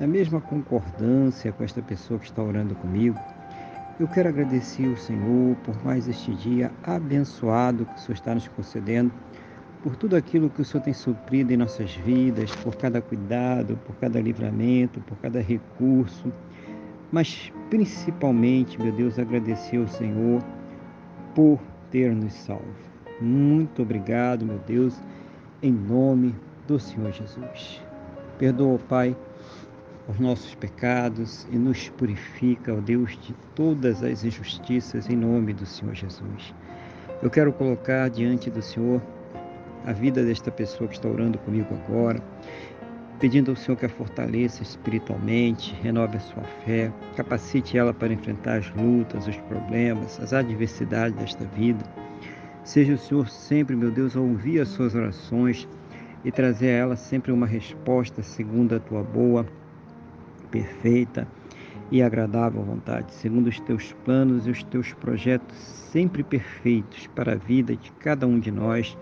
na 0.00 0.06
mesma 0.06 0.40
concordância 0.40 1.52
com 1.52 1.64
esta 1.64 1.82
pessoa 1.82 2.18
que 2.20 2.26
está 2.26 2.42
orando 2.42 2.74
comigo, 2.76 3.18
eu 3.98 4.06
quero 4.06 4.28
agradecer 4.28 4.88
ao 4.88 4.96
Senhor 4.96 5.56
por 5.64 5.84
mais 5.84 6.06
este 6.06 6.32
dia 6.34 6.70
abençoado 6.84 7.84
que 7.84 7.94
o 7.94 7.98
Senhor 7.98 8.14
está 8.14 8.34
nos 8.34 8.46
concedendo, 8.46 9.12
por 9.82 9.96
tudo 9.96 10.14
aquilo 10.16 10.50
que 10.50 10.62
o 10.62 10.64
Senhor 10.64 10.82
tem 10.82 10.94
suprido 10.94 11.52
em 11.52 11.56
nossas 11.56 11.94
vidas, 11.96 12.54
por 12.56 12.76
cada 12.76 13.00
cuidado, 13.00 13.76
por 13.84 13.96
cada 13.96 14.20
livramento, 14.20 15.00
por 15.00 15.16
cada 15.18 15.40
recurso, 15.40 16.32
mas 17.10 17.52
principalmente, 17.70 18.80
meu 18.80 18.92
Deus, 18.92 19.18
agradecer 19.18 19.78
ao 19.78 19.88
Senhor 19.88 20.42
por 21.34 21.58
ter 21.90 22.14
nos 22.14 22.34
salvo. 22.34 22.62
Muito 23.20 23.82
obrigado, 23.82 24.46
meu 24.46 24.58
Deus, 24.58 25.00
em 25.60 25.72
nome 25.72 26.34
do 26.68 26.78
Senhor 26.78 27.10
Jesus. 27.10 27.82
Perdoa, 28.38 28.78
Pai 28.88 29.16
os 30.08 30.18
nossos 30.18 30.54
pecados 30.54 31.46
e 31.52 31.56
nos 31.56 31.90
purifica, 31.90 32.74
ó 32.74 32.80
Deus, 32.80 33.18
de 33.20 33.34
todas 33.54 34.02
as 34.02 34.24
injustiças, 34.24 35.08
em 35.08 35.16
nome 35.16 35.52
do 35.52 35.66
Senhor 35.66 35.94
Jesus. 35.94 36.54
Eu 37.22 37.28
quero 37.28 37.52
colocar 37.52 38.08
diante 38.08 38.48
do 38.48 38.62
Senhor 38.62 39.02
a 39.84 39.92
vida 39.92 40.24
desta 40.24 40.50
pessoa 40.50 40.88
que 40.88 40.94
está 40.94 41.08
orando 41.08 41.38
comigo 41.38 41.68
agora, 41.74 42.22
pedindo 43.20 43.50
ao 43.50 43.56
Senhor 43.56 43.76
que 43.76 43.84
a 43.84 43.88
fortaleça 43.88 44.62
espiritualmente, 44.62 45.76
renove 45.82 46.16
a 46.16 46.20
sua 46.20 46.44
fé, 46.64 46.90
capacite 47.14 47.76
ela 47.76 47.92
para 47.92 48.12
enfrentar 48.12 48.58
as 48.58 48.70
lutas, 48.70 49.26
os 49.26 49.36
problemas, 49.36 50.18
as 50.20 50.32
adversidades 50.32 51.18
desta 51.18 51.44
vida. 51.44 51.84
Seja 52.64 52.94
o 52.94 52.98
Senhor 52.98 53.28
sempre, 53.28 53.76
meu 53.76 53.90
Deus, 53.90 54.16
a 54.16 54.20
ouvir 54.20 54.60
as 54.60 54.68
suas 54.68 54.94
orações 54.94 55.68
e 56.24 56.32
trazer 56.32 56.68
a 56.68 56.78
ela 56.78 56.96
sempre 56.96 57.30
uma 57.30 57.46
resposta 57.46 58.22
segundo 58.22 58.74
a 58.74 58.80
tua 58.80 59.02
boa 59.02 59.46
perfeita 60.50 61.26
e 61.90 62.02
agradável 62.02 62.62
vontade, 62.62 63.12
segundo 63.14 63.46
os 63.46 63.58
teus 63.60 63.92
planos 64.04 64.46
e 64.46 64.50
os 64.50 64.62
teus 64.64 64.92
projetos 64.94 65.56
sempre 65.56 66.22
perfeitos 66.22 67.06
para 67.14 67.32
a 67.32 67.36
vida 67.36 67.74
de 67.74 67.90
cada 67.92 68.26
um 68.26 68.38
de 68.38 68.50
nós, 68.50 68.96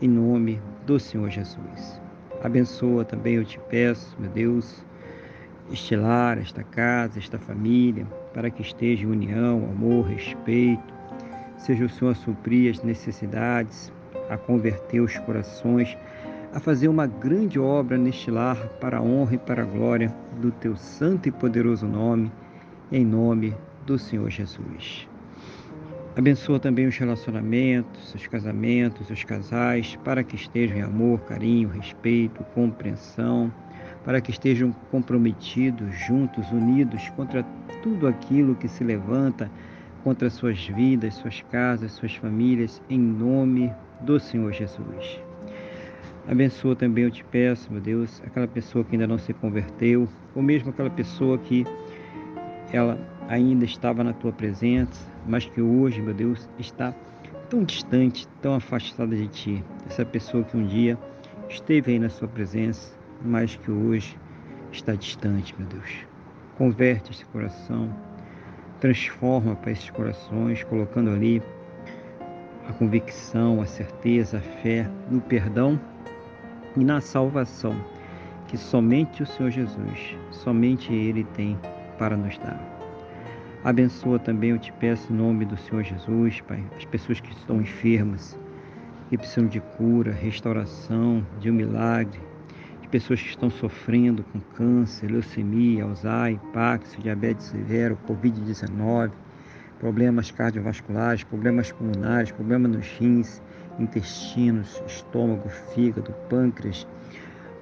em 0.00 0.08
nome 0.08 0.60
do 0.86 0.98
Senhor 0.98 1.28
Jesus. 1.28 2.00
Abençoa 2.42 3.04
também, 3.04 3.34
eu 3.34 3.44
te 3.44 3.58
peço, 3.68 4.16
meu 4.18 4.30
Deus, 4.30 4.84
este 5.72 5.96
lar, 5.96 6.38
esta 6.38 6.62
casa, 6.62 7.18
esta 7.18 7.38
família, 7.38 8.06
para 8.32 8.48
que 8.48 8.62
esteja 8.62 9.06
união, 9.06 9.68
amor, 9.70 10.06
respeito. 10.06 10.94
Seja 11.58 11.84
o 11.84 11.90
Senhor 11.90 12.12
a 12.12 12.14
suprir 12.14 12.70
as 12.70 12.82
necessidades, 12.82 13.92
a 14.30 14.36
converter 14.36 15.00
os 15.00 15.18
corações 15.18 15.96
a 16.52 16.58
fazer 16.58 16.88
uma 16.88 17.06
grande 17.06 17.58
obra 17.58 17.96
neste 17.96 18.30
lar 18.30 18.56
para 18.80 18.98
a 18.98 19.02
honra 19.02 19.34
e 19.34 19.38
para 19.38 19.62
a 19.62 19.66
glória 19.66 20.12
do 20.40 20.50
teu 20.50 20.74
santo 20.76 21.28
e 21.28 21.32
poderoso 21.32 21.86
nome, 21.86 22.32
em 22.90 23.04
nome 23.04 23.54
do 23.86 23.98
Senhor 23.98 24.30
Jesus. 24.30 25.06
Abençoa 26.16 26.58
também 26.58 26.86
os 26.86 26.96
relacionamentos, 26.96 28.14
os 28.14 28.26
casamentos, 28.26 29.08
os 29.10 29.22
casais, 29.22 29.96
para 30.04 30.24
que 30.24 30.34
estejam 30.34 30.78
em 30.78 30.82
amor, 30.82 31.20
carinho, 31.20 31.68
respeito, 31.68 32.42
compreensão, 32.54 33.52
para 34.04 34.20
que 34.20 34.30
estejam 34.32 34.72
comprometidos, 34.90 35.94
juntos, 36.06 36.50
unidos 36.50 37.08
contra 37.10 37.44
tudo 37.82 38.08
aquilo 38.08 38.56
que 38.56 38.66
se 38.66 38.82
levanta 38.82 39.50
contra 40.02 40.30
suas 40.30 40.66
vidas, 40.66 41.14
suas 41.14 41.42
casas, 41.42 41.92
suas 41.92 42.16
famílias, 42.16 42.82
em 42.90 42.98
nome 42.98 43.72
do 44.00 44.18
Senhor 44.18 44.52
Jesus. 44.52 45.29
Abençoa 46.30 46.76
também, 46.76 47.02
eu 47.02 47.10
te 47.10 47.24
peço, 47.24 47.72
meu 47.72 47.80
Deus, 47.80 48.22
aquela 48.24 48.46
pessoa 48.46 48.84
que 48.84 48.94
ainda 48.94 49.04
não 49.04 49.18
se 49.18 49.34
converteu, 49.34 50.08
ou 50.32 50.40
mesmo 50.40 50.70
aquela 50.70 50.88
pessoa 50.88 51.36
que 51.36 51.66
ela 52.72 52.96
ainda 53.28 53.64
estava 53.64 54.04
na 54.04 54.12
tua 54.12 54.30
presença, 54.30 55.10
mas 55.26 55.44
que 55.46 55.60
hoje, 55.60 56.00
meu 56.00 56.14
Deus, 56.14 56.48
está 56.56 56.94
tão 57.48 57.64
distante, 57.64 58.28
tão 58.40 58.54
afastada 58.54 59.16
de 59.16 59.26
ti. 59.26 59.64
Essa 59.88 60.04
pessoa 60.04 60.44
que 60.44 60.56
um 60.56 60.64
dia 60.64 60.96
esteve 61.48 61.94
aí 61.94 61.98
na 61.98 62.08
sua 62.08 62.28
presença, 62.28 62.96
mas 63.24 63.56
que 63.56 63.72
hoje 63.72 64.16
está 64.70 64.94
distante, 64.94 65.52
meu 65.58 65.66
Deus. 65.66 66.06
Converte 66.56 67.10
esse 67.10 67.24
coração, 67.24 67.92
transforma 68.78 69.56
para 69.56 69.72
esses 69.72 69.90
corações, 69.90 70.62
colocando 70.62 71.10
ali 71.10 71.42
a 72.68 72.72
convicção, 72.72 73.60
a 73.60 73.66
certeza, 73.66 74.38
a 74.38 74.40
fé 74.40 74.88
no 75.10 75.20
perdão 75.20 75.89
e 76.76 76.84
na 76.84 77.00
salvação 77.00 77.76
que 78.50 78.56
somente 78.56 79.22
o 79.22 79.26
Senhor 79.26 79.50
Jesus, 79.50 80.16
somente 80.30 80.92
Ele 80.92 81.22
tem 81.22 81.56
para 81.98 82.16
nos 82.16 82.36
dar. 82.38 82.60
Abençoa 83.62 84.18
também, 84.18 84.50
eu 84.50 84.58
te 84.58 84.72
peço, 84.72 85.12
em 85.12 85.16
nome 85.16 85.44
do 85.44 85.56
Senhor 85.56 85.84
Jesus, 85.84 86.40
Pai, 86.40 86.64
as 86.76 86.84
pessoas 86.84 87.20
que 87.20 87.30
estão 87.30 87.60
enfermas, 87.60 88.36
que 89.08 89.16
precisam 89.16 89.46
de 89.46 89.60
cura, 89.60 90.10
restauração, 90.12 91.24
de 91.38 91.50
um 91.50 91.54
milagre, 91.54 92.18
de 92.80 92.88
pessoas 92.88 93.20
que 93.20 93.28
estão 93.28 93.50
sofrendo 93.50 94.24
com 94.24 94.40
câncer, 94.40 95.10
leucemia, 95.10 95.84
Alzheimer, 95.84 96.40
Paxo, 96.52 97.00
diabetes 97.00 97.46
severo, 97.46 97.98
Covid-19, 98.08 99.12
problemas 99.78 100.30
cardiovasculares, 100.30 101.22
problemas 101.22 101.70
pulmonares, 101.70 102.32
problemas 102.32 102.72
nos 102.72 102.86
rins, 102.98 103.42
intestinos, 103.80 104.82
estômago, 104.86 105.48
fígado, 105.48 106.12
pâncreas. 106.28 106.86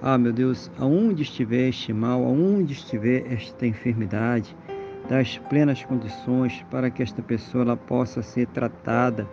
Ah, 0.00 0.16
meu 0.16 0.32
Deus, 0.32 0.70
aonde 0.78 1.22
estiver 1.22 1.68
este 1.68 1.92
mal, 1.92 2.22
aonde 2.24 2.72
estiver 2.72 3.30
esta 3.32 3.66
enfermidade, 3.66 4.56
dá 5.08 5.18
as 5.18 5.38
plenas 5.38 5.82
condições 5.84 6.64
para 6.70 6.90
que 6.90 7.02
esta 7.02 7.22
pessoa 7.22 7.76
possa 7.76 8.22
ser 8.22 8.46
tratada, 8.48 9.26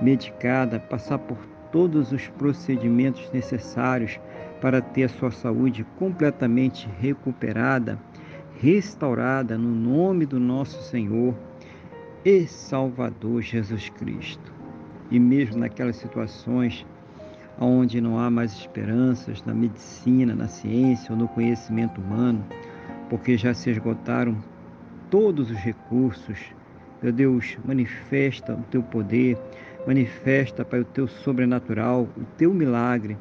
medicada, 0.00 0.80
passar 0.80 1.18
por 1.18 1.38
todos 1.70 2.12
os 2.12 2.26
procedimentos 2.28 3.30
necessários 3.32 4.18
para 4.60 4.80
ter 4.80 5.04
a 5.04 5.08
sua 5.08 5.30
saúde 5.30 5.84
completamente 5.98 6.88
recuperada, 7.00 7.98
restaurada 8.60 9.56
no 9.56 9.68
nome 9.68 10.26
do 10.26 10.40
nosso 10.40 10.82
Senhor 10.82 11.34
e 12.24 12.46
Salvador 12.46 13.42
Jesus 13.42 13.88
Cristo 13.90 14.57
e 15.10 15.18
mesmo 15.18 15.58
naquelas 15.58 15.96
situações 15.96 16.84
onde 17.60 18.00
não 18.00 18.18
há 18.18 18.30
mais 18.30 18.52
esperanças 18.52 19.42
na 19.44 19.52
medicina, 19.52 20.34
na 20.34 20.46
ciência 20.46 21.12
ou 21.12 21.18
no 21.18 21.28
conhecimento 21.28 22.00
humano, 22.00 22.44
porque 23.10 23.36
já 23.36 23.52
se 23.52 23.70
esgotaram 23.70 24.36
todos 25.10 25.50
os 25.50 25.56
recursos. 25.56 26.38
Meu 27.02 27.12
Deus, 27.12 27.58
manifesta 27.64 28.54
o 28.54 28.62
teu 28.70 28.82
poder, 28.82 29.36
manifesta, 29.86 30.64
Pai, 30.64 30.80
o 30.80 30.84
teu 30.84 31.08
sobrenatural, 31.08 32.08
o 32.16 32.24
teu 32.36 32.52
milagre, 32.54 33.16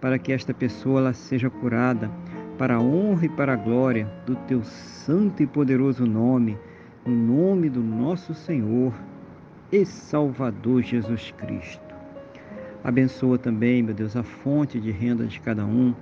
para 0.00 0.18
que 0.18 0.32
esta 0.32 0.54
pessoa 0.54 1.00
ela 1.00 1.12
seja 1.12 1.50
curada 1.50 2.10
para 2.56 2.76
a 2.76 2.80
honra 2.80 3.26
e 3.26 3.28
para 3.28 3.54
a 3.54 3.56
glória 3.56 4.06
do 4.26 4.36
teu 4.36 4.62
santo 4.62 5.42
e 5.42 5.46
poderoso 5.46 6.06
nome, 6.06 6.56
no 7.04 7.14
nome 7.14 7.68
do 7.68 7.82
nosso 7.82 8.34
Senhor 8.34 8.92
e 9.72 9.84
Salvador 9.86 10.82
Jesus 10.82 11.32
Cristo. 11.38 11.94
Abençoa 12.82 13.38
também, 13.38 13.82
meu 13.82 13.94
Deus, 13.94 14.16
a 14.16 14.22
fonte 14.22 14.80
de 14.80 14.90
renda 14.90 15.26
de 15.26 15.38
cada 15.40 15.64
um, 15.64 15.94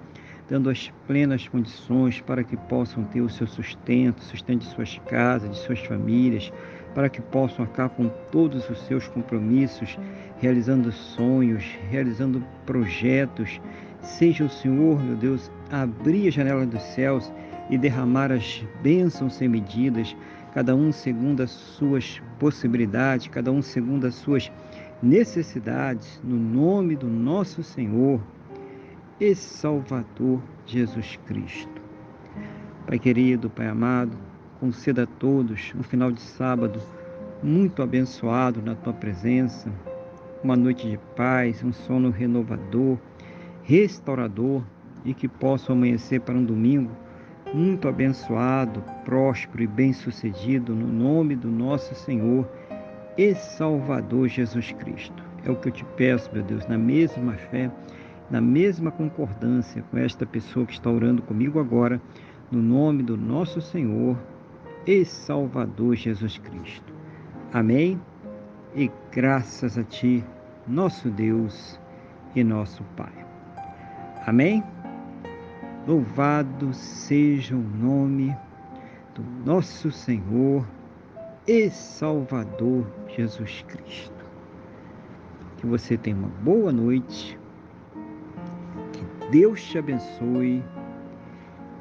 dando 0.48 0.70
as 0.70 0.90
plenas 1.06 1.46
condições 1.46 2.20
para 2.20 2.42
que 2.42 2.56
possam 2.56 3.04
ter 3.04 3.20
o 3.20 3.28
seu 3.28 3.46
sustento, 3.46 4.22
sustento 4.22 4.60
de 4.60 4.72
suas 4.72 4.98
casas, 5.06 5.50
de 5.50 5.58
suas 5.58 5.80
famílias, 5.80 6.50
para 6.94 7.08
que 7.08 7.20
possam 7.20 7.64
acabar 7.64 7.90
com 7.90 8.08
todos 8.32 8.68
os 8.70 8.80
seus 8.86 9.06
compromissos, 9.08 9.98
realizando 10.38 10.90
sonhos, 10.90 11.64
realizando 11.90 12.42
projetos. 12.64 13.60
Seja 14.00 14.44
o 14.44 14.48
Senhor, 14.48 15.02
meu 15.02 15.16
Deus, 15.16 15.50
abrir 15.70 16.28
a 16.28 16.30
janela 16.30 16.64
dos 16.64 16.82
céus 16.82 17.30
e 17.68 17.76
derramar 17.76 18.32
as 18.32 18.64
bênçãos 18.82 19.34
sem 19.34 19.48
medidas 19.48 20.16
cada 20.58 20.74
um 20.74 20.90
segundo 20.90 21.40
as 21.40 21.52
suas 21.52 22.20
possibilidades, 22.36 23.28
cada 23.28 23.52
um 23.52 23.62
segundo 23.62 24.08
as 24.08 24.16
suas 24.16 24.50
necessidades, 25.00 26.20
no 26.24 26.36
nome 26.36 26.96
do 26.96 27.06
nosso 27.06 27.62
Senhor 27.62 28.20
e 29.20 29.36
Salvador 29.36 30.42
Jesus 30.66 31.16
Cristo. 31.26 31.80
Pai 32.88 32.98
querido, 32.98 33.48
Pai 33.48 33.68
amado, 33.68 34.18
conceda 34.58 35.04
a 35.04 35.06
todos 35.06 35.72
um 35.78 35.82
final 35.84 36.10
de 36.10 36.20
sábado 36.20 36.82
muito 37.40 37.80
abençoado 37.80 38.60
na 38.60 38.74
tua 38.74 38.92
presença, 38.92 39.72
uma 40.42 40.56
noite 40.56 40.90
de 40.90 40.98
paz, 41.14 41.62
um 41.62 41.72
sono 41.72 42.10
renovador, 42.10 42.98
restaurador 43.62 44.64
e 45.04 45.14
que 45.14 45.28
possa 45.28 45.72
amanhecer 45.72 46.20
para 46.20 46.34
um 46.34 46.44
domingo 46.44 46.90
muito 47.54 47.88
abençoado, 47.88 48.82
próspero 49.04 49.62
e 49.62 49.66
bem-sucedido 49.66 50.74
no 50.74 50.86
nome 50.86 51.34
do 51.34 51.48
nosso 51.48 51.94
Senhor 51.94 52.48
e 53.16 53.34
Salvador 53.34 54.28
Jesus 54.28 54.72
Cristo. 54.72 55.22
É 55.44 55.50
o 55.50 55.56
que 55.56 55.68
eu 55.68 55.72
te 55.72 55.84
peço, 55.96 56.30
meu 56.32 56.42
Deus, 56.42 56.66
na 56.66 56.76
mesma 56.76 57.34
fé, 57.34 57.70
na 58.30 58.40
mesma 58.40 58.90
concordância 58.90 59.82
com 59.90 59.98
esta 59.98 60.26
pessoa 60.26 60.66
que 60.66 60.72
está 60.72 60.90
orando 60.90 61.22
comigo 61.22 61.58
agora, 61.58 62.00
no 62.50 62.62
nome 62.62 63.02
do 63.02 63.16
nosso 63.16 63.60
Senhor 63.60 64.16
e 64.86 65.04
Salvador 65.04 65.96
Jesus 65.96 66.38
Cristo. 66.38 66.92
Amém? 67.52 68.00
E 68.74 68.90
graças 69.10 69.78
a 69.78 69.84
Ti, 69.84 70.24
nosso 70.66 71.10
Deus 71.10 71.80
e 72.34 72.44
nosso 72.44 72.84
Pai. 72.96 73.12
Amém? 74.26 74.62
Louvado 75.88 76.74
seja 76.74 77.56
o 77.56 77.62
nome 77.62 78.36
do 79.14 79.22
nosso 79.50 79.90
Senhor 79.90 80.62
e 81.46 81.70
Salvador 81.70 82.86
Jesus 83.16 83.64
Cristo. 83.66 84.12
Que 85.56 85.64
você 85.64 85.96
tenha 85.96 86.14
uma 86.14 86.28
boa 86.28 86.70
noite, 86.70 87.38
que 88.92 89.30
Deus 89.30 89.62
te 89.62 89.78
abençoe 89.78 90.62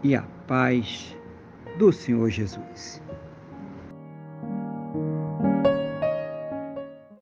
e 0.02 0.16
a 0.16 0.24
paz 0.48 1.14
do 1.78 1.92
Senhor 1.92 2.30
Jesus. 2.30 3.02